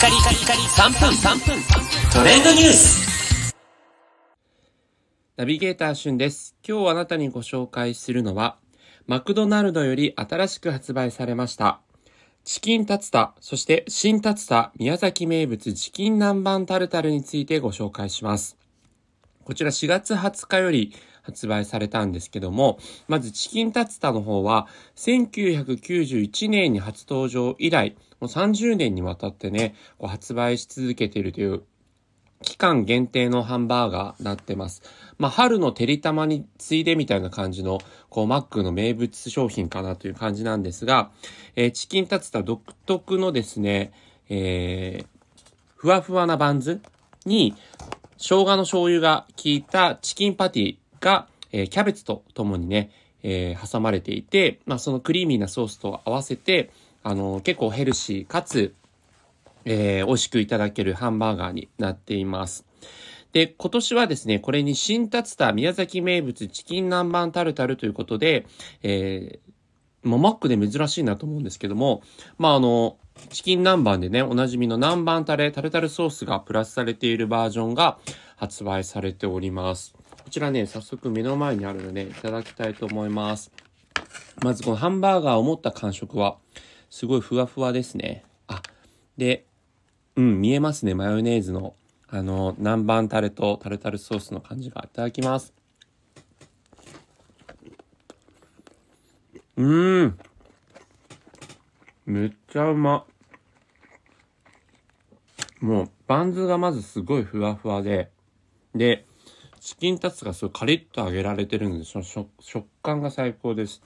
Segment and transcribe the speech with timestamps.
[0.00, 1.62] カリカリカリ3分3分
[2.10, 3.54] トレンドニュース
[5.36, 6.56] ナビゲーターしゅんです。
[6.66, 8.56] 今日あなたにご紹介するのは、
[9.06, 11.80] マクドナルドより新しく発売されました。
[12.44, 18.56] チキンタツタ、そして新タツタ宮崎名物チキン南蛮タルタルについてご紹介します。
[19.44, 22.78] こちら4月20日より発売されたんですけども、
[23.08, 24.66] まずチキンタツタの方は、
[24.96, 31.62] 1991年に初登場以来、もう30年にわたってね、こう発売し続けているという
[32.42, 34.82] 期間限定のハンバーガーになってます。
[35.18, 41.10] まあ、春のてりたまについでみたいな感じの、こう、マックの名物商品かなという感じなんですが、
[41.56, 43.92] えーチキンタツタ独特のですね、
[44.28, 45.20] えー
[45.80, 46.82] ふわふわなバンズ
[47.24, 47.54] に、
[48.18, 52.90] 生姜の醤油が効いたチキンパティが、えーキャベツとともにね、
[53.22, 56.70] えー挟まれていて、まあ、そのクリーミーなソースと合わせて、
[57.02, 58.74] あの結構ヘルシーかつ、
[59.64, 62.64] えー美味しくいただけるハンバーガーになっています。
[63.32, 68.46] で、今年はですね、これに新タツタ宮崎名物チキン南蛮タルタルということで、
[68.82, 72.02] えー、もうマックで珍しいなと思うんですけども、
[72.38, 72.96] まあ、あの、
[73.28, 77.98] チキン南蛮でね、おなじみの南蛮タレ、タルタルソースがプラスされているバージョンが
[78.36, 79.94] 発売されております。
[80.24, 83.50] こちらね、早速目の前にあるので、いただきたいと思います。
[84.42, 86.38] まずこのハンバーガーを持った感触は、
[86.88, 88.24] すごいふわふわですね。
[88.46, 88.62] あ、
[89.16, 89.46] で、
[90.16, 90.94] うん、見えますね。
[90.94, 91.74] マヨネーズの、
[92.08, 94.82] あの、南蛮タレとタルタルソースの感じが。
[94.84, 95.52] いただきます。
[99.56, 100.18] うーん。
[102.06, 103.04] めっちゃうま。
[105.60, 108.10] もう、バンズがまずすごいふわふわで、
[108.74, 109.06] で、
[109.60, 113.82] チキンタツがすごいカリッと揚げられてるので、その食食感が最高です。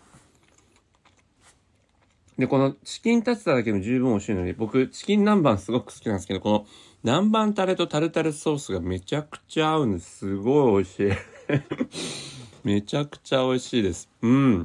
[2.38, 6.66] で、このチキンタツタだけでも十分美味しいので、僕、チキン南蛮すごく好きなんですけど、この
[7.02, 10.18] 南蛮タレとタルタルソースがめちゃくちゃ合うんです。
[10.18, 11.12] すごい美味しい。
[12.64, 14.08] めちゃくちゃ美味しいです。
[14.22, 14.64] うん。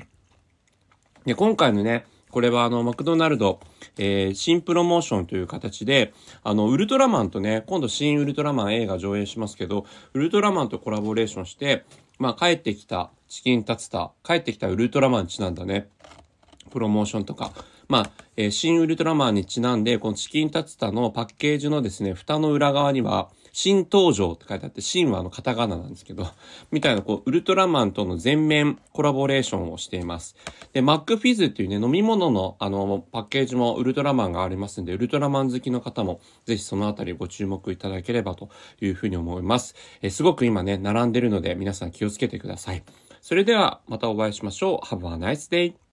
[1.25, 3.59] で、今回のね、これはあの、マクドナルド、
[3.97, 6.13] えー、新プロモーションという形で、
[6.43, 11.85] あの、ウルトラマンとね、今度新ウルトラマン映画上映しますけど、ウルトラマンとコラボレーションして、
[12.19, 15.89] まあ、帰ってきたチキンタツタ、帰ってきたウルトラマンちなんだね、
[16.69, 17.51] プロモーションとか、
[17.87, 23.29] まあ、えー新ウルトラマンにちなんで、このチキンタツタのパッケージのですね、蓋の裏側には、
[23.61, 26.25] 新登場って書いてあって、新はあのカタカナなんですけど、
[26.71, 30.37] みたいなこう、ウルトラマンとの全面コラボレーションをしています。
[30.71, 38.47] で、マックフィズっていうね、飲み物のあの、パッケージもウルトラマンがありますんで、ウルトラマン好きの方も、ぜひそのあたりご注目いただければと
[38.79, 39.75] いうふうに思います。
[40.01, 42.83] えすごく今ね、並んでるので、皆さん気をつけてください。
[43.19, 44.85] それでは、またお会いしましょう。
[44.85, 45.79] Have a nice day!